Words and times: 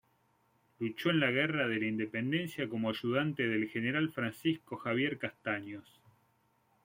Luchó 0.79 1.11
en 1.11 1.19
la 1.19 1.29
guerra 1.29 1.67
de 1.67 1.79
la 1.79 1.85
Independencia 1.85 2.67
como 2.67 2.89
ayudante 2.89 3.47
del 3.47 3.69
general 3.69 4.09
Francisco 4.11 4.77
Javier 4.77 5.19
Castaños. 5.19 6.01